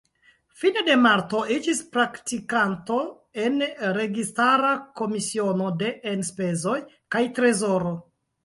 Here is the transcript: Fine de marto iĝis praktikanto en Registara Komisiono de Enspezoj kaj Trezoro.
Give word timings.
Fine 0.59 0.81
de 0.85 0.93
marto 1.01 1.41
iĝis 1.55 1.81
praktikanto 1.97 2.97
en 3.43 3.61
Registara 3.99 4.73
Komisiono 5.03 5.71
de 5.83 5.93
Enspezoj 6.17 6.79
kaj 7.17 7.27
Trezoro. 7.39 7.95